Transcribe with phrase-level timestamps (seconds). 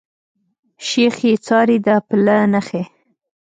[0.87, 2.83] شيخ ئې څاري د پله نخښي